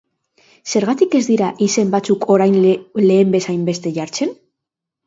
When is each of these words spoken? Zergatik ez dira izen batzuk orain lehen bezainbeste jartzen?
Zergatik 0.73 1.17
ez 1.19 1.21
dira 1.27 1.51
izen 1.67 1.93
batzuk 1.97 2.27
orain 2.37 2.59
lehen 3.05 3.39
bezainbeste 3.39 3.97
jartzen? 4.01 4.39